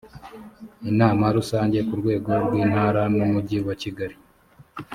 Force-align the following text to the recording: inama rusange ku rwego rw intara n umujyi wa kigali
inama 0.89 1.25
rusange 1.37 1.77
ku 1.87 1.93
rwego 2.01 2.29
rw 2.43 2.53
intara 2.63 3.01
n 3.13 3.15
umujyi 3.25 3.57
wa 3.67 3.75
kigali 3.81 4.15